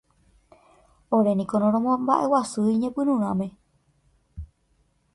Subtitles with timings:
[1.17, 3.47] Oréniko noromomba'eguasúi ñepyrũrãme.